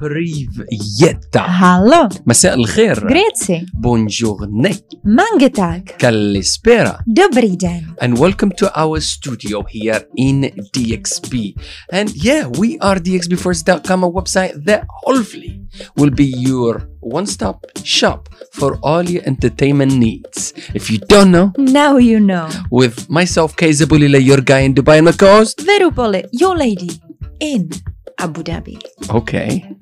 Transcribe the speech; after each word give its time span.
بريفيتا 0.00 1.40
هالو 1.40 2.08
مساء 2.26 2.54
الخير 2.54 3.08
Bonjour, 3.74 4.46
Buongiorno. 4.46 4.70
Mangatag. 5.04 5.82
Kalispera. 5.98 6.98
Dobri 7.06 7.56
den. 7.56 7.94
And 8.00 8.18
welcome 8.18 8.52
to 8.60 8.66
our 8.74 9.00
studio 9.00 9.62
here 9.68 10.02
in 10.16 10.50
DXB. 10.74 11.54
And 11.92 12.08
yeah, 12.14 12.46
we 12.60 12.78
are 12.80 12.96
DXBFirst.com, 12.96 14.04
a 14.04 14.10
website 14.10 14.54
that 14.64 14.82
hopefully 15.04 15.62
will 15.96 16.10
be 16.10 16.26
your 16.26 16.88
one 17.00 17.26
stop 17.26 17.64
shop 17.84 18.28
for 18.52 18.78
all 18.82 19.02
your 19.08 19.22
entertainment 19.26 19.92
needs. 19.94 20.52
If 20.74 20.90
you 20.90 20.98
don't 20.98 21.30
know, 21.30 21.52
now 21.56 21.96
you 21.96 22.20
know. 22.20 22.48
With 22.70 23.08
myself, 23.08 23.56
Kay 23.56 23.72
your 23.72 24.40
guy 24.40 24.60
in 24.60 24.74
Dubai 24.74 24.96
and 24.98 25.06
my 25.06 25.12
co 25.12 25.26
host, 25.38 25.60
Veru 25.60 25.90
Poli, 25.90 26.24
your 26.32 26.56
lady 26.56 26.90
in 27.40 27.70
Abu 28.18 28.42
Dhabi. 28.42 28.76
Okay. 29.10 29.77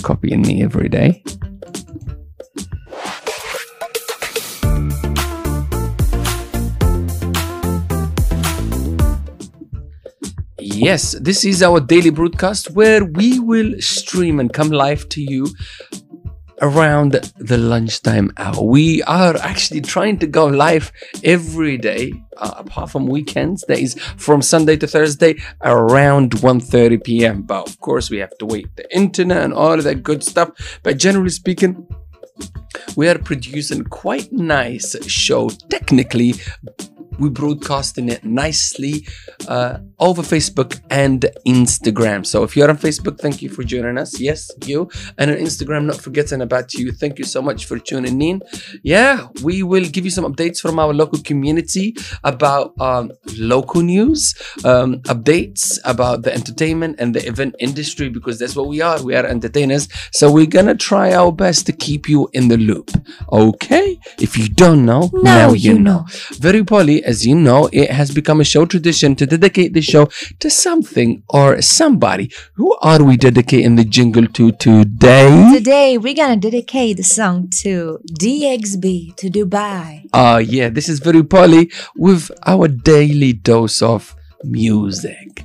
Copying 0.00 0.42
me 0.42 0.62
every 0.62 0.88
day. 0.88 1.22
Yes, 10.58 11.12
this 11.20 11.44
is 11.44 11.62
our 11.62 11.80
daily 11.80 12.10
broadcast 12.10 12.70
where 12.70 13.04
we 13.04 13.38
will 13.38 13.80
stream 13.80 14.40
and 14.40 14.52
come 14.52 14.70
live 14.70 15.08
to 15.10 15.20
you 15.20 15.46
around 16.60 17.12
the 17.38 17.58
lunchtime 17.58 18.32
hour. 18.36 18.62
We 18.62 19.02
are 19.02 19.36
actually 19.36 19.82
trying 19.82 20.18
to 20.18 20.26
go 20.26 20.46
live 20.46 20.90
every 21.22 21.76
day, 21.76 22.12
uh, 22.42 22.54
apart 22.56 22.90
from 22.90 23.06
weekends. 23.06 23.64
That 23.68 23.78
is 23.78 23.94
from 24.16 24.42
Sunday 24.42 24.76
to 24.76 24.86
Thursday 24.86 25.36
around 25.62 26.32
1:30 26.32 27.04
p.m. 27.04 27.42
But 27.42 27.68
of 27.68 27.80
course, 27.80 28.10
we 28.10 28.18
have 28.18 28.36
to 28.38 28.46
wait 28.46 28.66
the 28.76 28.86
internet 28.94 29.42
and 29.42 29.54
all 29.54 29.74
of 29.74 29.84
that 29.84 30.02
good 30.02 30.22
stuff. 30.22 30.50
But 30.82 30.98
generally 30.98 31.30
speaking, 31.30 31.86
we 32.96 33.08
are 33.08 33.18
producing 33.18 33.84
quite 33.84 34.32
nice 34.32 34.96
show. 35.06 35.48
Technically, 35.70 36.34
we 37.18 37.28
broadcasting 37.28 38.08
it 38.08 38.24
nicely 38.24 39.06
uh, 39.48 39.78
over 39.98 40.22
Facebook 40.22 40.80
and 40.90 41.26
Instagram. 41.46 42.26
So 42.26 42.42
if 42.42 42.56
you're 42.56 42.70
on 42.70 42.78
Facebook, 42.78 43.18
thank 43.20 43.42
you 43.42 43.48
for 43.48 43.62
joining 43.62 43.98
us. 43.98 44.18
Yes, 44.20 44.50
you. 44.64 44.90
And 45.18 45.30
on 45.30 45.36
Instagram, 45.36 45.84
not 45.86 45.96
forgetting 45.96 46.40
about 46.40 46.74
you. 46.74 46.92
Thank 46.92 47.18
you 47.18 47.24
so 47.24 47.42
much 47.42 47.66
for 47.66 47.78
tuning 47.78 48.20
in. 48.22 48.42
Yeah, 48.82 49.28
we 49.42 49.62
will 49.62 49.84
give 49.84 50.04
you 50.04 50.10
some 50.10 50.24
updates 50.24 50.58
from 50.60 50.78
our 50.78 50.92
local 50.92 51.20
community 51.22 51.94
about 52.24 52.72
um, 52.80 53.12
local 53.38 53.82
news, 53.82 54.34
um, 54.64 55.00
updates 55.02 55.78
about 55.84 56.22
the 56.22 56.32
entertainment 56.34 56.96
and 56.98 57.14
the 57.14 57.26
event 57.26 57.54
industry 57.60 58.08
because 58.08 58.38
that's 58.38 58.56
what 58.56 58.68
we 58.68 58.80
are. 58.80 59.02
We 59.02 59.14
are 59.14 59.24
entertainers. 59.26 59.88
So 60.12 60.30
we're 60.30 60.46
gonna 60.46 60.74
try 60.74 61.12
our 61.12 61.32
best 61.32 61.66
to 61.66 61.72
keep 61.72 62.08
you 62.08 62.28
in 62.32 62.48
the 62.48 62.56
loop. 62.56 62.90
Okay? 63.30 63.98
If 64.18 64.36
you 64.38 64.48
don't 64.48 64.84
know, 64.84 65.10
Now 65.12 65.52
you 65.52 65.78
know. 65.78 66.06
very 66.38 66.64
poorly, 66.64 67.01
as 67.02 67.26
you 67.26 67.34
know, 67.34 67.68
it 67.72 67.90
has 67.90 68.10
become 68.10 68.40
a 68.40 68.44
show 68.44 68.64
tradition 68.66 69.14
to 69.16 69.26
dedicate 69.26 69.72
the 69.72 69.80
show 69.80 70.08
to 70.38 70.50
something 70.50 71.22
or 71.28 71.60
somebody. 71.62 72.32
Who 72.54 72.76
are 72.82 73.02
we 73.02 73.16
dedicating 73.16 73.76
the 73.76 73.84
jingle 73.84 74.26
to 74.26 74.52
today? 74.52 75.52
Today 75.54 75.98
we're 75.98 76.14
gonna 76.14 76.36
dedicate 76.36 76.96
the 76.96 77.02
song 77.02 77.48
to 77.62 77.98
DXB 78.18 79.16
to 79.16 79.30
Dubai. 79.30 80.08
Ah, 80.12 80.38
yeah, 80.38 80.68
this 80.68 80.88
is 80.88 81.00
very 81.00 81.22
poorly 81.22 81.70
with 81.96 82.30
our 82.46 82.68
daily 82.68 83.32
dose 83.32 83.82
of 83.82 84.14
music. 84.44 85.44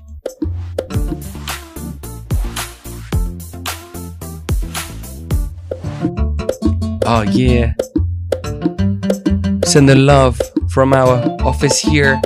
Oh, 7.10 7.22
yeah. 7.22 7.74
Send 9.64 9.88
the 9.88 9.96
love 9.96 10.42
from 10.78 10.94
our 10.94 11.18
office 11.42 11.80
here 11.80 12.22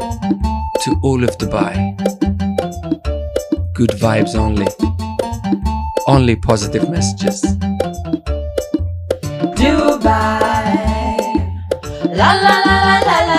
to 0.83 0.99
all 1.03 1.23
of 1.23 1.37
Dubai. 1.37 1.73
Good 3.73 3.91
vibes 3.91 4.35
only. 4.35 4.67
Only 6.05 6.35
positive 6.35 6.89
messages. 6.89 7.41
Dubai. 9.55 10.67
La 12.19 12.31
la 12.43 12.55
la 12.67 12.75
la 12.87 12.97
la 13.07 13.30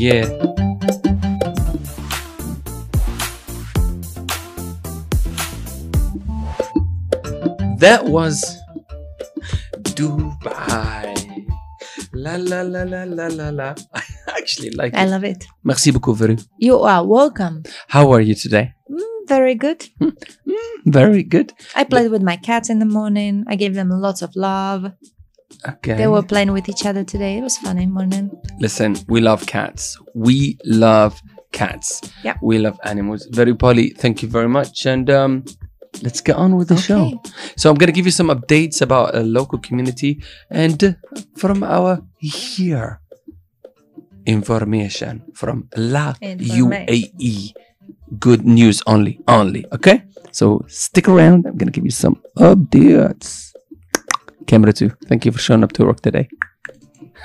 yeah. 0.00 0.24
That 7.80 8.04
was 8.08 8.40
Dubai. 9.96 11.12
La 12.14 12.36
la 12.36 12.62
la 12.62 12.82
la 12.84 13.04
la 13.04 13.26
la 13.28 13.48
la. 13.50 13.74
I 13.94 14.02
actually 14.38 14.70
like 14.70 14.94
I 14.94 15.02
it. 15.02 15.06
I 15.06 15.06
love 15.10 15.24
it. 15.24 15.44
Merci 15.64 15.92
beaucoup, 15.92 16.16
Veru. 16.16 16.36
You 16.58 16.80
are 16.80 17.04
welcome. 17.04 17.62
How 17.88 18.10
are 18.12 18.20
you 18.20 18.34
today? 18.34 18.72
Mm, 18.90 19.28
very 19.28 19.54
good. 19.54 19.84
Very 20.86 21.22
good. 21.22 21.52
I 21.76 21.84
played 21.84 22.10
with 22.10 22.22
my 22.22 22.36
cats 22.36 22.70
in 22.70 22.78
the 22.78 22.86
morning. 22.88 23.44
I 23.48 23.56
gave 23.56 23.74
them 23.74 23.90
lots 23.90 24.22
of 24.22 24.34
love. 24.34 24.92
Okay. 25.68 25.94
They 25.94 26.06
were 26.06 26.22
playing 26.22 26.52
with 26.52 26.68
each 26.68 26.86
other 26.86 27.04
today. 27.04 27.38
It 27.38 27.42
was 27.42 27.58
funny 27.58 27.86
morning. 27.86 28.30
Listen, 28.58 28.96
we 29.08 29.20
love 29.20 29.46
cats. 29.46 29.98
We 30.14 30.58
love 30.64 31.20
cats. 31.52 32.00
Yeah. 32.22 32.36
We 32.42 32.58
love 32.58 32.78
animals. 32.84 33.26
Veru 33.30 33.54
Poli, 33.54 33.90
thank 33.90 34.22
you 34.22 34.28
very 34.28 34.48
much. 34.48 34.86
And 34.86 35.10
um, 35.10 35.44
let's 36.02 36.20
get 36.20 36.36
on 36.36 36.56
with 36.56 36.68
the 36.68 36.76
show. 36.76 37.06
Okay. 37.06 37.18
So 37.56 37.70
I'm 37.70 37.76
gonna 37.76 37.92
give 37.92 38.06
you 38.06 38.12
some 38.12 38.28
updates 38.28 38.80
about 38.80 39.14
a 39.14 39.20
local 39.20 39.58
community 39.58 40.22
and 40.50 40.82
uh, 40.82 40.92
from 41.36 41.62
our 41.62 42.02
here 42.18 43.00
information 44.26 45.22
from 45.34 45.68
La. 45.76 46.14
UAE. 46.22 47.52
Good 48.18 48.44
news 48.44 48.82
only, 48.86 49.20
only. 49.28 49.64
Okay. 49.72 50.02
So 50.32 50.64
stick 50.68 51.08
around. 51.08 51.46
I'm 51.46 51.56
gonna 51.56 51.70
give 51.70 51.84
you 51.84 51.90
some 51.90 52.20
updates. 52.38 53.49
Camera 54.50 54.72
two. 54.72 54.90
Thank 55.06 55.24
you 55.24 55.30
for 55.30 55.38
showing 55.38 55.62
up 55.62 55.70
to 55.74 55.84
work 55.84 56.00
today. 56.00 56.28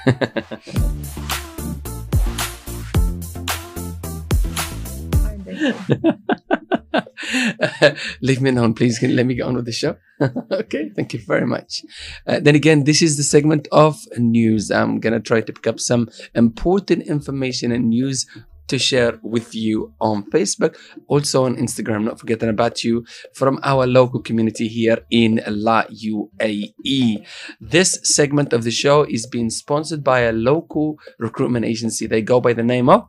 Leave 8.22 8.42
me 8.42 8.52
alone, 8.52 8.76
please. 8.76 9.02
Let 9.02 9.26
me 9.26 9.34
get 9.34 9.48
on 9.48 9.56
with 9.56 9.66
the 9.66 9.72
show. 9.72 9.96
okay, 10.52 10.92
thank 10.96 11.14
you 11.14 11.20
very 11.26 11.48
much. 11.48 11.84
Uh, 12.28 12.40
then 12.40 12.54
again, 12.54 12.84
this 12.84 13.02
is 13.02 13.18
the 13.18 13.24
segment 13.24 13.68
of 13.72 13.98
news. 14.20 14.70
I'm 14.70 15.00
gonna 15.00 15.20
try 15.20 15.42
to 15.42 15.52
pick 15.52 15.66
up 15.66 15.80
some 15.80 16.08
important 16.36 17.08
information 17.08 17.72
and 17.72 17.90
news 17.90 18.28
to 18.68 18.78
share 18.78 19.20
with 19.22 19.54
you 19.56 19.94
on 20.00 20.30
Facebook, 20.32 20.76
also 21.08 21.46
on 21.46 21.56
Instagram. 21.58 22.04
Not 22.04 22.20
forgetting 22.20 22.50
about 22.50 22.84
you 22.84 23.06
from 23.34 23.60
our 23.64 23.86
local 23.86 24.22
community 24.22 24.68
here 24.68 25.00
in 25.10 25.42
La 25.48 25.84
UAE. 25.84 27.26
This 27.60 28.00
segment 28.04 28.54
of 28.54 28.64
the 28.64 28.72
show 28.72 29.04
is 29.04 29.28
being 29.28 29.50
sponsored 29.50 30.04
by 30.04 30.22
a 30.22 30.32
local 30.32 30.98
recruitment 31.20 31.66
agency. 31.66 32.08
They 32.08 32.22
go 32.22 32.40
by 32.40 32.54
the 32.54 32.64
name 32.64 32.90
of 32.90 33.08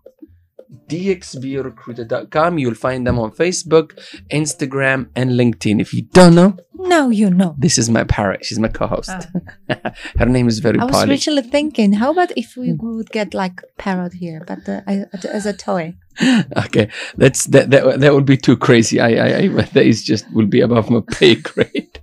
dxbrecruiter.com. 0.89 2.59
You'll 2.59 2.75
find 2.75 3.07
them 3.07 3.19
on 3.19 3.31
Facebook, 3.33 3.99
Instagram, 4.31 5.09
and 5.15 5.31
LinkedIn. 5.33 5.81
If 5.81 5.95
you 5.95 6.03
don't 6.03 6.35
know, 6.35 6.57
Now 6.79 7.09
you 7.09 7.31
know. 7.31 7.55
this 7.59 7.79
is 7.79 7.89
my 7.89 8.05
parrot. 8.05 8.45
She's 8.45 8.59
my 8.59 8.69
co-host. 8.69 9.11
Ah. 9.11 9.93
Her 10.19 10.27
name 10.27 10.49
is 10.49 10.59
very 10.59 10.79
I 10.79 10.85
was 10.85 10.93
Polly. 10.93 11.09
literally 11.09 11.43
thinking, 11.43 11.95
how 11.95 12.11
about 12.13 12.33
if 12.37 12.57
we 12.57 12.71
hmm. 12.71 12.97
would 12.97 13.11
get 13.11 13.35
like 13.35 13.63
parrot 13.79 14.15
here, 14.15 14.45
but 14.47 14.69
uh, 14.69 14.83
as 15.33 15.47
a 15.47 15.53
toy? 15.53 15.95
okay, 16.57 16.89
that's 17.17 17.45
that, 17.47 17.71
that. 17.71 18.01
That 18.01 18.15
would 18.15 18.27
be 18.27 18.37
too 18.37 18.57
crazy. 18.57 19.01
I, 19.01 19.09
I, 19.09 19.37
I 19.37 19.49
that 19.75 19.87
is 19.87 20.03
just 20.03 20.31
will 20.33 20.47
be 20.47 20.61
above 20.61 20.91
my 20.91 21.01
pay 21.13 21.37
grade. 21.37 22.01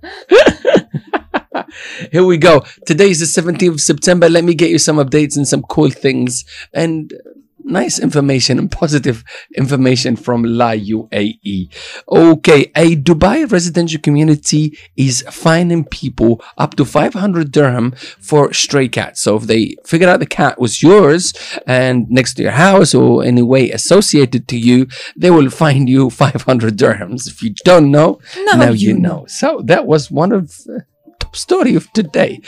Here 2.10 2.24
we 2.24 2.36
go. 2.36 2.64
Today 2.86 3.10
is 3.10 3.20
the 3.20 3.42
17th 3.42 3.74
of 3.74 3.80
September. 3.80 4.28
Let 4.28 4.44
me 4.44 4.54
get 4.54 4.70
you 4.70 4.78
some 4.78 4.96
updates 4.96 5.36
and 5.36 5.46
some 5.46 5.62
cool 5.62 5.90
things. 5.90 6.44
And 6.72 7.12
uh, 7.12 7.30
nice 7.64 7.98
information 7.98 8.58
and 8.58 8.70
positive 8.70 9.24
information 9.56 10.16
from 10.16 10.44
La 10.44 10.72
UAE. 10.72 11.68
Okay, 12.08 12.70
a 12.76 12.96
Dubai 12.96 13.50
residential 13.50 14.00
community 14.00 14.78
is 14.96 15.22
fining 15.30 15.84
people 15.84 16.42
up 16.56 16.76
to 16.76 16.84
500 16.84 17.50
dirham 17.50 17.92
for 18.20 18.52
stray 18.52 18.88
cats. 18.88 19.20
So 19.20 19.36
if 19.36 19.44
they 19.44 19.76
figure 19.84 20.08
out 20.08 20.20
the 20.20 20.26
cat 20.26 20.60
was 20.60 20.82
yours 20.82 21.32
and 21.66 22.08
next 22.10 22.34
to 22.34 22.42
your 22.42 22.52
house 22.52 22.94
or 22.94 23.24
any 23.24 23.42
way 23.42 23.70
associated 23.70 24.48
to 24.48 24.56
you, 24.58 24.86
they 25.16 25.30
will 25.30 25.50
fine 25.50 25.86
you 25.86 26.10
500 26.10 26.76
dirhams. 26.76 27.26
If 27.26 27.42
you 27.42 27.54
don't 27.64 27.90
know, 27.90 28.20
Now 28.44 28.52
now 28.56 28.70
you 28.70 28.94
you 28.94 28.98
know. 28.98 29.24
So 29.26 29.60
that 29.64 29.86
was 29.86 30.10
one 30.10 30.32
of 30.32 30.52
uh, 30.68 30.80
top 31.18 31.36
story 31.36 31.74
of 31.74 31.92
today. 31.92 32.40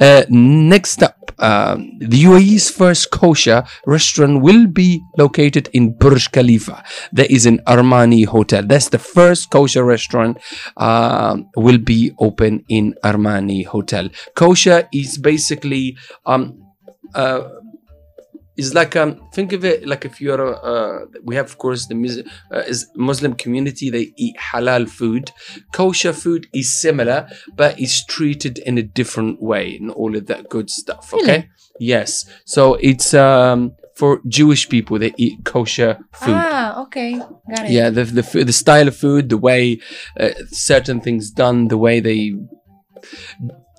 Uh, 0.00 0.24
next 0.28 1.02
up, 1.02 1.13
um, 1.44 1.98
the 1.98 2.24
UAE's 2.24 2.70
first 2.70 3.10
kosher 3.10 3.64
restaurant 3.86 4.40
will 4.40 4.66
be 4.66 5.02
located 5.18 5.68
in 5.72 5.92
Burj 5.92 6.32
Khalifa. 6.32 6.82
That 7.12 7.30
is 7.30 7.44
an 7.44 7.58
Armani 7.66 8.24
hotel. 8.24 8.62
That's 8.64 8.88
the 8.88 8.98
first 8.98 9.50
kosher 9.50 9.84
restaurant 9.84 10.38
um, 10.78 11.50
will 11.54 11.78
be 11.78 12.12
open 12.18 12.64
in 12.68 12.94
Armani 13.04 13.66
hotel. 13.66 14.08
Kosher 14.34 14.88
is 14.92 15.18
basically 15.18 15.98
um, 16.24 16.64
uh, 17.14 17.42
is 18.56 18.72
like 18.74 18.94
um 18.96 19.20
think 19.32 19.52
of 19.52 19.64
it 19.64 19.86
like 19.86 20.04
if 20.04 20.20
you're 20.20 20.54
uh 20.64 21.06
we 21.24 21.34
have 21.34 21.46
of 21.46 21.58
course 21.58 21.86
the 21.86 21.94
Mus- 21.94 22.22
uh, 22.52 22.58
is 22.72 22.86
muslim 22.94 23.34
community 23.34 23.90
they 23.90 24.12
eat 24.16 24.36
halal 24.38 24.88
food 24.88 25.30
kosher 25.72 26.12
food 26.12 26.46
is 26.52 26.68
similar 26.72 27.28
but 27.56 27.78
it's 27.80 28.04
treated 28.04 28.58
in 28.58 28.78
a 28.78 28.82
different 28.82 29.42
way 29.42 29.76
and 29.76 29.90
all 29.90 30.16
of 30.16 30.26
that 30.26 30.48
good 30.48 30.70
stuff 30.70 31.12
okay 31.12 31.26
Really? 31.26 31.48
yes 31.80 32.24
so 32.44 32.74
it's 32.74 33.12
um 33.14 33.72
for 33.96 34.20
jewish 34.28 34.68
people 34.68 34.98
they 34.98 35.12
eat 35.16 35.44
kosher 35.44 35.98
food 36.12 36.34
Ah, 36.36 36.82
okay. 36.82 37.10
Got 37.18 37.64
it. 37.66 37.70
yeah 37.70 37.90
the, 37.90 38.04
the 38.04 38.44
the 38.44 38.52
style 38.52 38.88
of 38.88 38.96
food 38.96 39.28
the 39.28 39.38
way 39.38 39.80
uh, 40.18 40.30
certain 40.50 41.00
things 41.00 41.30
done 41.30 41.68
the 41.68 41.78
way 41.78 42.00
they 42.00 42.34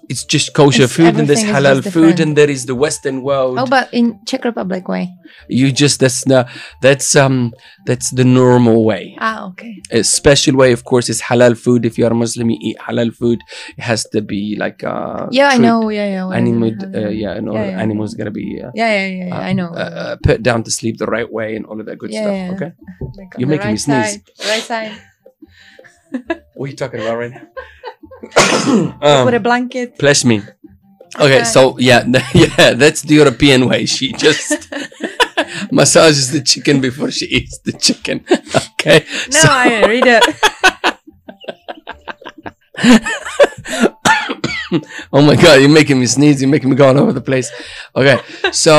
it's 0.09 0.23
just 0.33 0.53
kosher 0.53 0.83
It's- 0.83 0.95
food 0.97 1.13
and 1.19 1.27
there's 1.29 1.43
halal 1.43 1.79
food 1.95 2.19
and 2.23 2.35
there 2.39 2.49
is 2.55 2.65
the 2.65 2.75
western 2.75 3.17
world 3.23 3.57
Oh, 3.59 3.65
but 3.65 3.89
in 3.91 4.19
Czech 4.25 4.43
Republic 4.45 4.87
way. 4.87 5.05
you 5.49 5.71
just 5.71 5.99
that's 5.99 6.21
the 6.31 6.39
that's 6.85 7.15
um 7.23 7.37
that's 7.89 8.09
the 8.19 8.23
normal 8.23 8.85
way 8.85 9.15
Ah, 9.19 9.47
okay. 9.49 9.73
a 9.91 10.03
special 10.03 10.55
way 10.61 10.71
of 10.77 10.83
course 10.91 11.09
is 11.13 11.21
halal 11.29 11.55
food 11.57 11.85
if 11.89 11.97
you 11.97 12.05
are 12.07 12.13
a 12.17 12.19
muslim 12.23 12.49
you 12.53 12.57
eat 12.61 12.77
halal 12.87 13.11
food 13.19 13.39
it 13.77 13.83
has 13.91 14.01
to 14.13 14.21
be 14.21 14.41
like 14.63 14.79
uh 14.83 15.25
Yeah, 15.31 15.49
I 15.55 15.57
know. 15.65 15.89
Yeah, 15.89 16.07
yeah. 16.15 16.29
animal 16.41 16.71
uh, 16.99 17.09
yeah 17.23 17.39
no 17.47 17.53
Yeah, 17.57 17.65
yeah. 17.71 17.81
animals 17.85 18.13
gonna 18.17 18.31
be 18.41 18.47
uh, 18.63 18.71
Yeah, 18.81 18.91
yeah, 18.97 19.07
yeah. 19.19 19.27
yeah, 19.33 19.49
I 19.49 19.53
know. 19.59 19.69
uh, 19.73 19.91
uh, 20.01 20.15
put 20.27 20.43
down 20.49 20.63
to 20.63 20.71
sleep 20.71 20.95
the 21.03 21.09
right 21.17 21.29
way 21.39 21.55
and 21.57 21.65
all 21.65 21.79
of 21.81 21.85
that 21.89 21.97
good 21.97 22.11
Yeah, 22.13 22.23
stuff 22.23 22.55
okay 22.55 22.71
Like 23.17 23.31
you're 23.39 23.49
making 23.55 23.71
me 23.75 23.77
sneeze. 23.87 24.11
Side, 24.11 24.21
right 24.53 24.65
side. 24.71 24.93
What 26.55 26.65
are 26.65 26.71
you 26.71 26.75
talking 26.75 26.99
about 27.01 27.17
right 27.17 27.31
now 27.31 27.47
Put 29.23 29.33
a 29.33 29.37
um, 29.37 29.43
blanket. 29.43 29.97
bless 29.97 30.23
me 30.25 30.41
okay 31.19 31.39
Okay. 31.39 31.43
so 31.43 31.77
yeah 31.79 32.03
yeah 32.33 32.73
that's 32.73 33.01
the 33.03 33.15
european 33.15 33.67
way 33.69 33.85
she 33.85 34.11
just 34.13 34.67
massages 35.71 36.31
the 36.31 36.41
chicken 36.41 36.81
before 36.81 37.11
she 37.11 37.25
eats 37.25 37.59
the 37.59 37.71
chicken 37.73 38.23
okay 38.79 39.05
No, 39.31 39.39
So- 39.39 39.47
I 39.51 39.85
read 39.87 40.07
it. 40.07 40.23
Oh 45.15 45.21
my 45.29 45.35
god, 45.43 45.55
you're 45.61 45.69
making 45.81 45.99
me 46.01 46.05
sneeze, 46.15 46.41
you're 46.41 46.49
making 46.55 46.69
me 46.69 46.75
go 46.75 46.87
all 46.89 46.97
over 47.03 47.13
the 47.19 47.25
place. 47.31 47.49
Okay, 47.99 48.17
so 48.51 48.75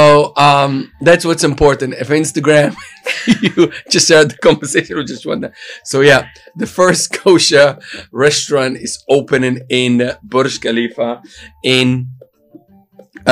um 0.49 0.73
that's 1.00 1.25
what's 1.29 1.44
important. 1.53 1.94
If 2.03 2.09
Instagram 2.23 2.71
you 3.44 3.73
just 3.91 4.06
started 4.06 4.31
the 4.33 4.38
conversation 4.49 4.97
with 4.97 5.09
just 5.15 5.25
one 5.27 5.41
that. 5.43 5.53
So 5.85 5.97
yeah, 6.11 6.21
the 6.62 6.67
first 6.79 7.03
kosher 7.23 7.79
restaurant 8.12 8.77
is 8.87 8.93
opening 9.09 9.56
in 9.69 9.93
Burj 10.23 10.61
Khalifa 10.61 11.23
in 11.65 12.09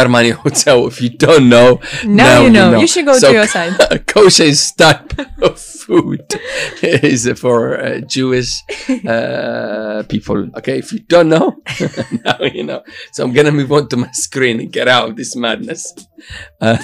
Armani 0.01 0.33
Hotel. 0.33 0.87
If 0.87 1.01
you 1.03 1.11
don't 1.11 1.49
know, 1.49 1.81
Now, 2.05 2.25
Now 2.25 2.39
you 2.41 2.45
you 2.47 2.51
know. 2.57 2.71
know. 2.73 2.81
You 2.81 2.87
should 2.93 3.07
go 3.07 3.17
So- 3.19 3.29
to 3.29 3.35
your 3.35 3.47
side. 3.47 3.73
kosher 4.15 4.45
is 4.55 4.73
type 4.73 5.13
of 5.43 5.55
food 5.61 6.14
is 7.03 7.31
for 7.39 7.81
uh, 7.81 8.01
Jewish 8.01 8.63
uh, 9.07 10.03
people. 10.09 10.51
Okay, 10.59 10.79
if 10.79 10.93
you 10.93 11.01
don't 11.01 11.29
know, 11.29 11.57
now 12.25 12.41
you 12.43 12.65
know. 12.65 12.83
So 13.13 13.25
I'm 13.25 13.33
gonna 13.33 13.53
move 13.53 13.73
on 13.73 13.89
to 13.89 13.97
my 13.97 14.11
screen 14.13 14.61
and 14.61 14.73
get 14.73 14.89
out 14.89 15.09
of 15.09 15.17
this 15.17 15.35
madness. 15.35 15.93
Uh, 16.61 16.79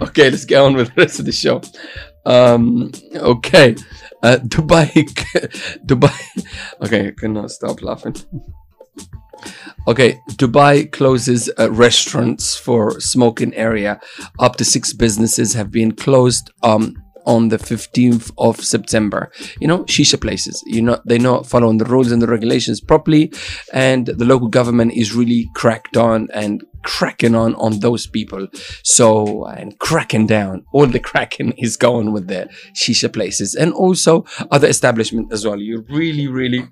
okay, 0.00 0.30
let's 0.30 0.44
get 0.44 0.60
on 0.62 0.74
with 0.74 0.94
the 0.94 1.02
rest 1.02 1.18
of 1.18 1.26
the 1.26 1.32
show. 1.32 1.60
Um, 2.24 2.92
okay, 3.14 3.76
uh, 4.22 4.38
Dubai, 4.42 4.90
Dubai. 5.84 6.18
Okay, 6.82 7.08
I 7.08 7.10
cannot 7.12 7.50
stop 7.50 7.82
laughing. 7.82 8.16
Okay, 9.86 10.20
Dubai 10.32 10.90
closes 10.90 11.50
uh, 11.58 11.70
restaurants 11.70 12.56
for 12.56 13.00
smoking 13.00 13.54
area. 13.54 14.00
Up 14.38 14.56
to 14.56 14.64
six 14.64 14.92
businesses 14.92 15.54
have 15.54 15.70
been 15.70 15.92
closed 15.92 16.50
um, 16.62 16.94
on 17.28 17.48
the 17.48 17.58
15th 17.58 18.32
of 18.38 18.60
September. 18.60 19.30
You 19.60 19.68
know, 19.68 19.84
shisha 19.84 20.20
places. 20.20 20.62
You 20.66 20.82
know, 20.82 20.98
they're 21.04 21.18
not 21.18 21.46
following 21.46 21.78
the 21.78 21.84
rules 21.84 22.10
and 22.10 22.20
the 22.20 22.26
regulations 22.26 22.80
properly, 22.80 23.32
and 23.72 24.06
the 24.06 24.24
local 24.24 24.48
government 24.48 24.94
is 24.94 25.14
really 25.14 25.48
cracked 25.54 25.96
on 25.96 26.28
and 26.32 26.64
cracking 26.82 27.34
on 27.34 27.54
on 27.56 27.80
those 27.80 28.06
people. 28.06 28.48
So 28.82 29.44
and 29.46 29.78
cracking 29.78 30.26
down. 30.26 30.64
All 30.72 30.86
the 30.86 30.98
cracking 31.10 31.52
is 31.52 31.76
going 31.76 32.12
with 32.12 32.28
the 32.28 32.48
shisha 32.74 33.12
places 33.12 33.54
and 33.54 33.72
also 33.72 34.24
other 34.50 34.68
establishment 34.68 35.32
as 35.32 35.46
well. 35.46 35.60
You 35.60 35.84
really, 35.88 36.26
really. 36.26 36.66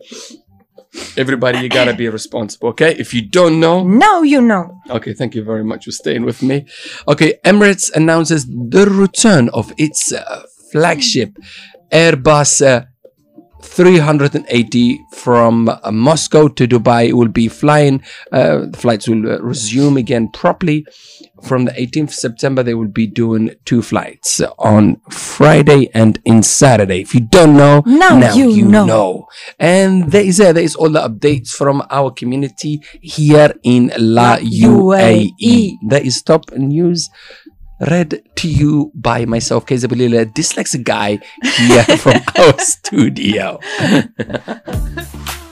Everybody, 1.16 1.58
you 1.60 1.69
gotta 1.69 1.94
be 1.94 2.08
responsible, 2.08 2.69
okay? 2.70 2.94
If 2.98 3.14
you 3.14 3.22
don't 3.22 3.60
know, 3.60 3.84
Now 3.84 4.22
you 4.22 4.40
know. 4.40 4.81
Okay, 4.90 5.14
thank 5.14 5.34
you 5.34 5.43
very 5.44 5.64
much 5.64 5.84
for 5.84 5.93
staying 5.93 6.25
with 6.25 6.43
me. 6.43 6.66
Okay, 7.08 7.38
Emirates 7.44 7.90
announces 7.94 8.46
the 8.46 8.87
return 8.87 9.48
of 9.50 9.72
its 9.78 10.12
uh, 10.12 10.43
flagship 10.72 11.37
Airbus 11.90 12.66
uh, 12.66 12.84
380 13.62 15.00
from 15.12 15.68
uh, 15.68 15.90
Moscow 15.90 16.48
to 16.48 16.66
Dubai. 16.66 17.12
Will 17.12 17.28
be 17.28 17.48
flying, 17.48 18.02
uh, 18.32 18.66
the 18.70 18.78
flights 18.78 19.08
will 19.08 19.30
uh, 19.30 19.40
resume 19.40 19.96
again 19.96 20.28
properly. 20.28 20.86
From 21.42 21.66
the 21.66 21.72
18th 21.72 22.12
September, 22.12 22.62
they 22.62 22.74
will 22.74 22.88
be 22.88 23.06
doing 23.06 23.54
two 23.66 23.82
flights 23.82 24.40
on 24.58 24.96
Friday 25.10 25.90
and 25.92 26.18
in 26.24 26.42
Saturday. 26.42 27.02
If 27.02 27.14
you 27.14 27.20
don't 27.20 27.56
know, 27.56 27.82
Now 27.84 28.34
you 28.34 28.64
know. 28.64 29.28
And 29.58 30.10
there 30.10 30.24
is 30.24 30.40
uh, 30.40 30.52
there 30.52 30.64
is 30.64 30.74
all 30.74 30.90
the 30.90 31.06
updates 31.06 31.50
from 31.50 31.82
our 31.90 32.10
community 32.10 32.82
here 33.02 33.52
in 33.62 33.92
La 33.98 34.16
La 34.16 34.36
UAE. 34.38 35.32
UAE. 35.40 35.72
That 35.88 36.04
is 36.06 36.22
top 36.22 36.50
news 36.52 37.10
read 37.80 38.23
to 38.37 38.49
you 38.49 38.90
by 38.95 39.25
myself, 39.25 39.66
Keza 39.66 39.87
Balila, 39.87 40.25
dyslexic 40.25 40.85
guy 40.85 41.18
here 41.56 41.85
from 41.99 42.21
our 42.38 42.59
studio. 42.59 43.61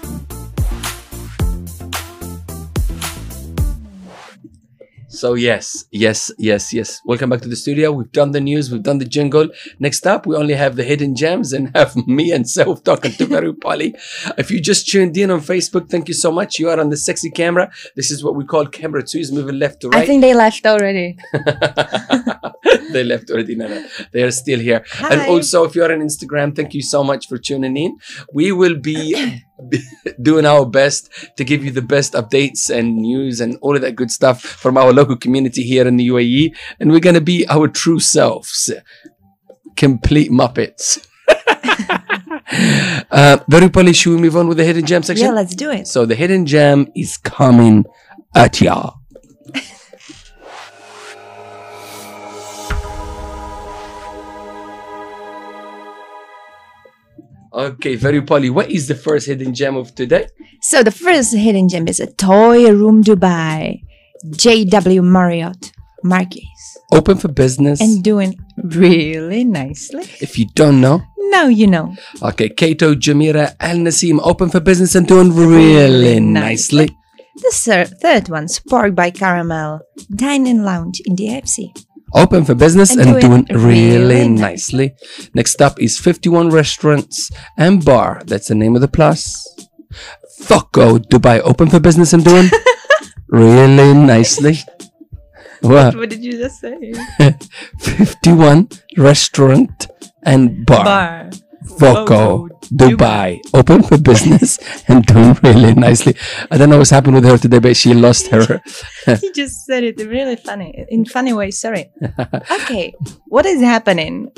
So 5.14 5.34
yes, 5.34 5.84
yes, 5.92 6.32
yes, 6.38 6.72
yes. 6.72 7.00
Welcome 7.04 7.30
back 7.30 7.40
to 7.42 7.48
the 7.48 7.54
studio. 7.54 7.92
We've 7.92 8.10
done 8.10 8.32
the 8.32 8.40
news, 8.40 8.72
we've 8.72 8.82
done 8.82 8.98
the 8.98 9.04
jingle. 9.04 9.48
Next 9.78 10.08
up, 10.08 10.26
we 10.26 10.34
only 10.34 10.54
have 10.54 10.74
the 10.74 10.82
hidden 10.82 11.14
gems 11.14 11.52
and 11.52 11.70
have 11.76 11.96
me 12.08 12.32
and 12.32 12.50
Self 12.50 12.82
talking 12.82 13.12
to 13.12 13.54
Polly. 13.54 13.94
If 14.38 14.50
you 14.50 14.60
just 14.60 14.88
tuned 14.88 15.16
in 15.16 15.30
on 15.30 15.40
Facebook, 15.40 15.88
thank 15.88 16.08
you 16.08 16.14
so 16.14 16.32
much. 16.32 16.58
You 16.58 16.68
are 16.68 16.80
on 16.80 16.90
the 16.90 16.96
sexy 16.96 17.30
camera. 17.30 17.70
This 17.94 18.10
is 18.10 18.24
what 18.24 18.34
we 18.34 18.44
call 18.44 18.66
camera 18.66 19.04
two, 19.04 19.18
is 19.18 19.30
moving 19.30 19.56
left 19.56 19.82
to 19.82 19.90
right. 19.90 20.02
I 20.02 20.06
think 20.06 20.20
they 20.20 20.34
left 20.34 20.66
already. 20.66 21.16
they 22.94 23.04
left 23.04 23.30
already. 23.30 23.54
No, 23.54 23.68
no, 23.68 23.86
they 24.12 24.22
are 24.22 24.30
still 24.30 24.58
here. 24.58 24.82
Hi. 24.92 25.12
And 25.12 25.20
also, 25.28 25.64
if 25.64 25.74
you're 25.74 25.92
on 25.92 26.00
Instagram, 26.00 26.56
thank 26.56 26.72
you 26.72 26.82
so 26.82 27.04
much 27.04 27.28
for 27.28 27.36
tuning 27.36 27.76
in. 27.76 27.98
We 28.32 28.52
will 28.52 28.76
be 28.76 29.42
doing 30.22 30.46
our 30.46 30.64
best 30.64 31.10
to 31.36 31.44
give 31.44 31.64
you 31.64 31.70
the 31.70 31.82
best 31.82 32.14
updates 32.14 32.70
and 32.70 32.96
news 32.96 33.40
and 33.40 33.58
all 33.60 33.76
of 33.76 33.82
that 33.82 33.96
good 33.96 34.10
stuff 34.10 34.40
from 34.40 34.78
our 34.78 34.92
local 34.92 35.16
community 35.16 35.62
here 35.62 35.86
in 35.86 35.96
the 35.96 36.08
UAE. 36.08 36.56
And 36.80 36.90
we're 36.90 37.00
going 37.00 37.14
to 37.14 37.20
be 37.20 37.46
our 37.48 37.68
true 37.68 38.00
selves, 38.00 38.72
complete 39.76 40.30
Muppets. 40.30 41.06
uh, 43.10 43.38
very 43.48 43.68
Polish, 43.68 43.98
should 43.98 44.14
we 44.14 44.20
move 44.20 44.36
on 44.36 44.48
with 44.48 44.56
the 44.56 44.64
hidden 44.64 44.86
gem 44.86 45.02
section? 45.02 45.26
Yeah, 45.26 45.32
let's 45.32 45.54
do 45.54 45.70
it. 45.70 45.86
So 45.86 46.06
the 46.06 46.14
hidden 46.14 46.46
gem 46.46 46.88
is 46.94 47.16
coming 47.16 47.84
at 48.34 48.60
ya. 48.60 48.92
Okay, 57.54 57.94
Veru 57.94 58.22
Poli. 58.22 58.50
What 58.50 58.70
is 58.70 58.88
the 58.88 58.94
first 58.96 59.26
hidden 59.26 59.54
gem 59.54 59.76
of 59.76 59.94
today? 59.94 60.26
So 60.60 60.82
the 60.82 60.90
first 60.90 61.34
hidden 61.34 61.68
gem 61.68 61.86
is 61.86 62.00
a 62.00 62.10
toy 62.12 62.70
room 62.72 63.02
Dubai, 63.04 63.82
JW 64.26 65.02
Marriott. 65.04 65.70
Marquis. 66.02 66.46
Open 66.92 67.16
for 67.16 67.28
business. 67.28 67.80
And 67.80 68.02
doing 68.04 68.36
really 68.62 69.42
nicely. 69.44 70.02
if 70.20 70.38
you 70.38 70.46
don't 70.54 70.80
know, 70.82 71.00
Now 71.32 71.46
you 71.46 71.66
know. 71.66 71.94
okay, 72.22 72.50
Kato, 72.50 72.94
Jumeirah, 72.94 73.56
Al 73.58 73.76
Naseem, 73.78 74.20
open 74.22 74.50
for 74.50 74.60
business 74.60 74.94
and 74.94 75.06
doing 75.08 75.32
really 75.34 76.20
nicely. 76.20 76.90
The 77.36 77.50
thir- 77.54 77.84
third 77.86 78.28
one, 78.28 78.48
Spark 78.48 78.94
by 78.94 79.10
Caramel. 79.10 79.80
Dine 80.14 80.46
and 80.46 80.64
lounge 80.66 81.00
in 81.06 81.16
the 81.16 81.28
AFC. 81.28 81.72
Open 82.14 82.44
for 82.44 82.54
business 82.54 82.92
And 82.92 83.00
and, 83.00 83.20
doing 83.20 83.42
doing 83.44 83.62
really, 83.64 83.98
really 83.98 84.28
nicely. 84.28 84.94
Next 85.34 85.60
up 85.60 85.80
is 85.80 85.98
51 85.98 86.50
Restaurants 86.50 87.30
and 87.56 87.84
Bar. 87.84 88.22
That's 88.24 88.48
the 88.48 88.54
name 88.54 88.76
of 88.76 88.80
the 88.80 88.88
plus. 88.88 89.46
Foco 90.38 90.94
oh, 90.94 90.98
Dubai. 90.98 91.40
Open 91.40 91.68
for 91.68 91.80
business 91.80 92.12
and 92.12 92.24
doing 92.24 92.48
really 93.28 93.94
nicely. 93.94 94.58
What? 95.60 95.96
What 95.96 96.10
did 96.10 96.24
you 96.24 96.32
just 96.32 96.60
say? 96.60 96.94
51 97.80 98.68
Restaurant 98.96 99.88
and 100.22 100.64
Bar. 100.66 100.84
Bar. 100.84 101.30
Foco, 101.78 102.48
Dubai, 102.72 103.40
open 103.52 103.82
for 103.82 103.98
business 103.98 104.58
and 104.88 105.04
doing 105.06 105.36
really 105.42 105.74
nicely. 105.74 106.14
I 106.50 106.58
don't 106.58 106.70
know 106.70 106.78
what's 106.78 106.90
happened 106.90 107.14
with 107.16 107.24
her 107.24 107.38
today, 107.38 107.58
but 107.58 107.76
she 107.76 107.94
lost 107.94 108.28
her. 108.28 108.62
you 109.22 109.32
just 109.32 109.64
said 109.66 109.84
it 109.84 109.98
really 109.98 110.36
funny. 110.36 110.84
In 110.88 111.04
funny 111.04 111.32
way, 111.32 111.50
sorry. 111.50 111.90
Okay. 112.64 112.94
What 113.28 113.46
is 113.46 113.60
happening? 113.60 114.32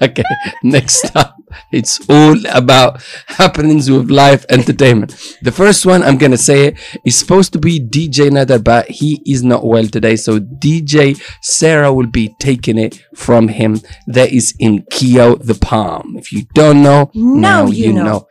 Okay, 0.00 0.22
next 0.62 1.14
up, 1.14 1.36
it's 1.70 2.00
all 2.08 2.36
about 2.50 3.02
happenings 3.26 3.90
with 3.90 4.10
live 4.10 4.46
entertainment. 4.48 5.14
The 5.42 5.52
first 5.52 5.84
one, 5.84 6.02
I'm 6.02 6.16
gonna 6.16 6.38
say 6.38 6.74
is 7.04 7.16
supposed 7.18 7.52
to 7.52 7.58
be 7.58 7.78
DJ 7.80 8.30
Nadar, 8.30 8.62
but 8.64 8.88
he 8.88 9.20
is 9.26 9.42
not 9.44 9.64
well 9.66 9.86
today, 9.86 10.16
so 10.16 10.38
DJ 10.40 11.20
Sarah 11.42 11.92
will 11.92 12.06
be 12.06 12.34
taking 12.40 12.78
it 12.78 13.02
from 13.14 13.48
him. 13.48 13.80
That 14.06 14.32
is 14.32 14.54
in 14.58 14.84
Kio 14.90 15.36
the 15.36 15.54
Palm. 15.54 16.16
If 16.16 16.32
you 16.32 16.44
don't 16.54 16.82
know, 16.82 17.10
Now 17.14 17.64
now 17.64 17.66
you 17.66 17.86
you 17.88 17.92
know. 17.92 18.04
know. 18.04 18.28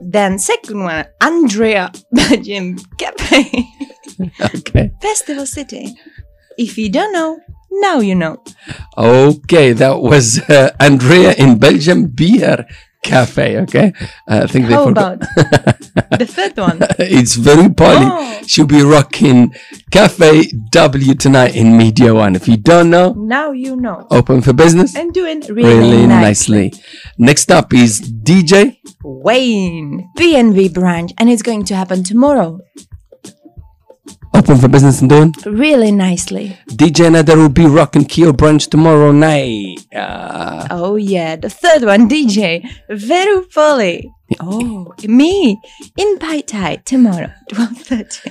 Then 0.00 0.38
second 0.38 0.82
one, 0.84 1.04
Andrea 1.20 1.92
Belgium 2.12 2.76
Cafe. 2.98 3.50
Okay. 4.40 4.90
Festival 5.02 5.44
City. 5.44 5.88
If 6.56 6.78
you 6.78 6.88
don't 6.88 7.12
know, 7.12 7.40
now 7.80 8.00
you 8.00 8.14
know. 8.14 8.42
Okay, 8.96 9.72
that 9.72 10.00
was 10.00 10.38
uh, 10.48 10.70
Andrea 10.80 11.32
in 11.34 11.58
Belgium 11.58 12.06
Beer 12.08 12.66
Cafe. 13.02 13.58
Okay, 13.62 13.92
uh, 14.28 14.40
I 14.44 14.46
think 14.46 14.68
they 14.68 14.74
How 14.74 14.86
forgot. 14.86 15.14
about 15.16 15.18
the 16.18 16.26
third 16.26 16.56
one? 16.56 16.78
it's 16.98 17.34
very 17.34 17.68
poly. 17.72 18.06
Oh. 18.08 18.40
She'll 18.46 18.66
be 18.66 18.82
rocking 18.82 19.54
Cafe 19.90 20.44
W 20.70 21.14
tonight 21.14 21.54
in 21.56 21.76
Media 21.76 22.14
One. 22.14 22.36
If 22.36 22.46
you 22.48 22.56
don't 22.56 22.90
know, 22.90 23.12
Now 23.14 23.52
you 23.52 23.76
know. 23.76 24.06
open 24.10 24.40
for 24.42 24.52
business. 24.52 24.94
And 24.96 25.12
doing 25.14 25.40
really, 25.48 25.74
Really 25.78 26.06
nice. 26.06 26.48
nicely. 26.48 26.72
Next 27.18 27.50
up 27.50 27.72
is 27.72 28.00
DJ. 28.00 28.78
Wayne 29.02 30.10
BNV 30.16 30.72
branch, 30.74 31.12
and 31.18 31.28
it's 31.30 31.42
going 31.42 31.64
to 31.66 31.74
happen 31.76 32.02
tomorrow. 32.04 32.60
Open 34.34 34.58
for 34.58 34.68
business 34.68 35.00
and 35.00 35.08
doing. 35.08 35.32
Really 35.46 35.92
nicely. 35.92 36.58
DJ 36.68 37.08
Nader 37.08 37.36
will 37.36 37.48
be 37.48 37.66
rocking 37.66 38.04
Kio 38.04 38.32
Brunch 38.32 38.68
tomorrow 38.68 39.12
night. 39.12 39.78
Uh, 39.94 40.66
Oh 40.70 40.96
yeah, 40.96 41.36
the 41.36 41.48
third 41.48 41.84
one, 41.84 42.08
DJ 42.14 42.68
Veru 42.90 43.46
Poli. 43.54 44.10
Oh, 44.40 44.92
me 45.06 45.60
in 45.96 46.18
Pai 46.18 46.42
Thai 46.42 46.76
tomorrow, 46.84 47.30
twelve 47.48 47.76
thirty. 47.78 48.30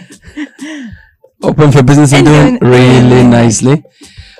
open 1.41 1.71
for 1.71 1.83
business 1.83 2.11
and, 2.13 2.27
And 2.27 2.59
doing 2.59 2.59
doing 2.59 2.71
really 2.71 3.09
really 3.15 3.23
nicely. 3.27 3.83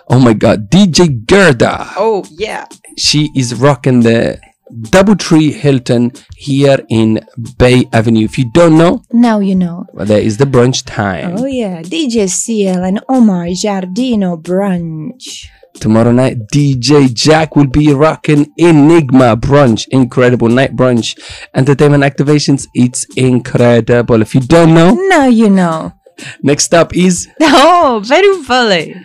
Oh 0.10 0.20
my 0.20 0.34
God, 0.34 0.70
DJ 0.70 1.25
Gerda. 1.25 1.93
Oh 1.96 2.25
yeah. 2.29 2.65
she 2.98 3.32
is 3.36 3.55
rocking 3.55 4.01
the 4.01 4.38
Doubletree 4.74 5.53
Hilton 5.53 6.12
here 6.36 6.80
in 6.89 7.20
Bay 7.58 7.86
Avenue. 7.94 8.25
If 8.25 8.38
you 8.39 8.50
don't 8.51 8.77
know, 8.77 9.03
Now 9.12 9.39
you 9.39 9.56
know. 9.56 9.86
well, 9.94 10.06
there 10.06 10.22
is 10.22 10.38
the 10.38 10.46
brunch 10.46 10.84
time 10.86 11.36
Oh 11.38 11.46
yeah, 11.46 11.82
DJ 11.82 12.27
CL 12.30 12.84
and 12.84 13.00
Omar 13.08 13.46
Giardino 13.48 14.42
brunch. 14.42 15.46
tomorrow 15.80 16.12
night. 16.12 16.38
DJ 16.53 17.13
Jack 17.13 17.56
will 17.56 17.68
be 17.68 17.94
rocking 17.94 18.51
Enigma 18.58 19.36
brunch, 19.38 19.88
incredible 19.89 20.48
night 20.50 20.75
brunch, 20.75 21.18
entertainment 21.53 22.03
activations. 22.03 22.68
It's 22.74 23.06
incredible. 23.15 24.22
If 24.22 24.34
you 24.36 24.42
don't 24.42 24.74
know, 24.74 24.94
Now 25.10 25.27
you 25.27 25.50
know. 25.50 25.94
next 26.42 26.74
up 26.74 26.96
is 26.96 27.27
Oh, 27.42 28.01
Veru 28.03 28.44
Poli. 28.46 28.96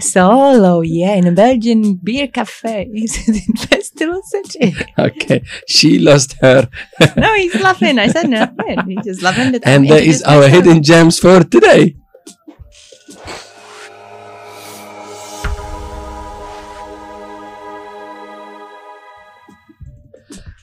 Solo, 0.00 0.82
yeah, 0.82 1.14
in 1.14 1.26
a 1.26 1.32
Belgian 1.32 1.94
beer 1.94 2.28
cafe. 2.28 2.88
Is 2.92 3.28
it 3.28 3.48
in 3.48 3.56
Festival 3.56 4.20
City? 4.24 4.74
okay. 4.98 5.42
She 5.68 5.98
lost 5.98 6.36
her, 6.40 6.68
no, 7.16 7.34
he's 7.34 7.54
laughing. 7.60 7.98
I 7.98 8.08
said 8.08 8.28
nothing. 8.28 8.78
He's 8.86 9.04
just 9.04 9.22
laughing 9.22 9.52
that 9.52 9.66
and 9.66 9.88
that 9.88 10.02
is 10.02 10.22
our 10.22 10.48
hidden 10.48 10.82
gems 10.82 11.18
for 11.18 11.42
today. 11.42 11.96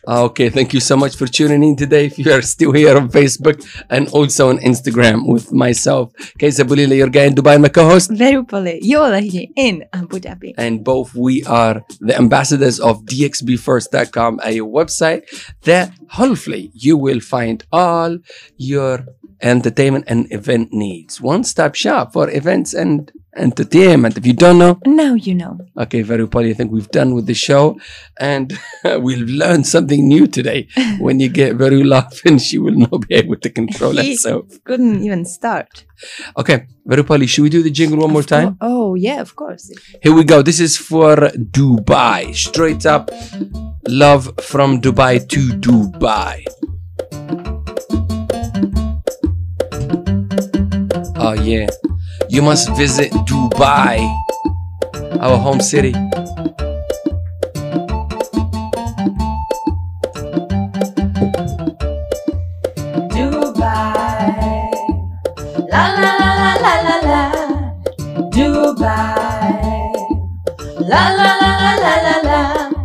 Ah, 0.06 0.24
okay, 0.24 0.50
thank 0.50 0.74
you 0.74 0.82
so 0.82 0.98
much 0.98 1.16
for 1.16 1.28
tuning 1.28 1.64
in 1.64 1.76
today. 1.78 2.08
If 2.08 2.20
you 2.20 2.32
are 2.34 2.42
still 2.42 2.74
here 2.74 2.98
on 2.98 3.08
Facebook 3.10 3.64
and 3.90 4.10
also 4.10 4.50
on 4.50 4.58
Instagram 4.60 5.26
with 5.26 5.54
myself, 5.54 6.12
Kaisa 6.38 6.66
Bulila 6.66 6.92
Yurga 7.00 7.26
in 7.28 7.36
Dubai, 7.36 7.56
my 7.62 7.70
co-host, 7.70 8.12
Veru 8.12 8.44
Poli. 8.44 8.80
You're 8.82 9.08
Lahiji 9.08 9.52
in 9.56 9.86
Abu 9.94 10.20
Dhabi. 10.20 10.54
and 10.58 10.84
both 10.84 11.16
we 11.16 11.44
are 11.46 11.86
the 12.02 12.18
ambassadors 12.18 12.82
of 12.82 13.06
dxbfirst.com, 13.06 14.42
a 14.44 14.60
website 14.60 15.24
that 15.62 15.92
hopefully 16.10 16.70
you 16.74 16.98
will 16.98 17.22
find 17.22 17.64
all 17.72 18.18
your 18.58 19.06
entertainment 19.44 20.06
and 20.08 20.32
event 20.32 20.70
needs. 20.72 21.20
One-stop 21.22 21.76
shop 21.76 22.14
for 22.14 22.30
events 22.30 22.74
and 22.74 23.12
entertainment. 23.36 24.18
If 24.18 24.26
you 24.26 24.34
don't 24.34 24.60
know, 24.60 24.80
Now 24.86 25.14
you 25.16 25.34
know. 25.36 25.58
okay, 25.84 26.02
very 26.02 26.28
probably 26.28 26.52
I 26.52 26.54
think 26.54 26.72
we've 26.72 26.90
done 27.02 27.14
with 27.16 27.26
the 27.26 27.34
show, 27.34 27.78
and 28.20 28.58
we've 29.06 29.28
learned 29.28 29.66
something 29.68 30.08
new 30.08 30.28
today. 30.28 30.68
When 31.06 31.20
you 31.20 31.30
get 31.30 31.56
very 31.66 31.84
laughing, 31.84 32.38
she 32.38 32.58
will 32.64 32.76
not 32.86 33.08
be 33.08 33.16
able 33.22 33.38
to 33.46 33.50
control 33.50 33.94
He- 33.98 34.12
herself. 34.12 34.46
Couldn't 34.64 35.04
even 35.04 35.26
start. 35.26 35.86
Okay, 36.38 36.58
very 36.86 37.04
probably 37.04 37.28
should 37.28 37.44
we 37.44 37.50
do 37.50 37.64
the 37.64 37.72
jingle 37.80 38.00
one 38.06 38.12
more 38.14 38.24
time? 38.36 38.58
Oh, 38.62 38.94
yeah, 38.96 39.20
of 39.22 39.36
course. 39.36 39.66
Here 40.04 40.14
we 40.14 40.24
go. 40.34 40.42
This 40.42 40.60
is 40.60 40.74
for 40.78 41.16
Dubai. 41.58 42.36
Straight 42.36 42.86
up 42.86 43.10
love 43.88 44.24
from 44.42 44.70
Dubai 44.82 45.14
to 45.34 45.40
Dubai. 45.68 46.46
Oh, 51.26 51.32
yeah. 51.32 51.68
You 52.28 52.42
must 52.42 52.68
visit 52.76 53.10
Dubai, 53.24 54.04
our 55.24 55.38
home 55.38 55.62
city. 55.62 55.94
Dubai. 63.08 64.68
La 65.72 65.84
la 65.96 66.12
la 66.20 66.30
la 66.60 66.74
la 66.84 66.96
la. 67.08 67.22
Dubai. 68.28 69.64
La 70.92 71.04
la 71.08 71.30
la 71.40 71.52
la 71.56 71.96
la 72.04 72.16
la. 72.28 72.83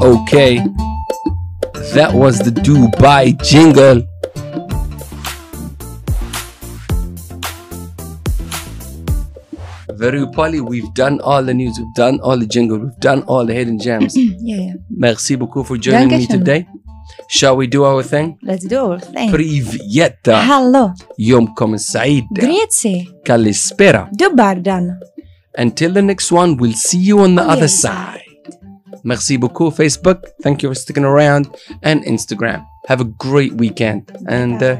okay. 0.00 0.58
That 1.94 2.12
was 2.14 2.38
the 2.38 2.50
Dubai 2.50 3.40
jingle. 3.42 4.02
Veru 10.00 10.30
Poli, 10.32 10.60
we've 10.60 10.92
done 10.94 11.20
all 11.20 11.42
the 11.42 11.52
news, 11.52 11.78
we've 11.78 11.94
done 11.94 12.20
all 12.20 12.38
the 12.38 12.46
jingle, 12.46 12.78
we've 12.78 13.00
done 13.00 13.22
all 13.24 13.44
the 13.44 13.52
hidden 13.52 13.78
gems. 13.78 14.16
yeah, 14.16 14.32
yeah. 14.40 14.72
Merci 14.88 15.36
beaucoup 15.36 15.66
for 15.66 15.76
joining 15.76 16.08
me 16.08 16.26
today. 16.26 16.66
Shall 17.28 17.56
we 17.56 17.66
do 17.66 17.84
our 17.84 18.02
thing? 18.02 18.38
Let's 18.42 18.64
do 18.64 18.78
our 18.78 18.98
thing. 18.98 19.30
Привіта! 19.30 20.42
Hello. 20.48 20.92
Йом 21.18 21.46
комен 21.54 21.78
саїд. 21.78 22.24
Grazie. 22.32 23.06
Каліспера. 23.26 24.08
До 24.12 24.30
Bardan. 24.30 24.90
Until 25.58 25.92
the 25.92 26.02
next 26.02 26.32
one, 26.32 26.56
we'll 26.56 26.72
see 26.72 26.98
you 26.98 27.18
on 27.18 27.34
the 27.34 27.42
other 27.42 27.68
side. 27.68 28.19
Merci 29.04 29.36
beaucoup, 29.36 29.70
Facebook. 29.70 30.22
Thank 30.42 30.62
you 30.62 30.70
for 30.70 30.74
sticking 30.74 31.04
around. 31.04 31.48
And 31.82 32.04
Instagram. 32.04 32.66
Have 32.86 33.00
a 33.00 33.04
great 33.04 33.54
weekend 33.54 34.10
and 34.28 34.62
uh, 34.62 34.76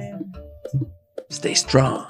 stay 1.30 1.54
strong. 1.54 2.04